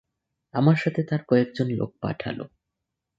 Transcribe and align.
আমার 0.53 0.77
সাথে 0.77 1.01
তার 1.03 1.21
কয়েকজন 1.27 1.67
লোক 1.71 1.91
পাঠাল। 2.01 2.37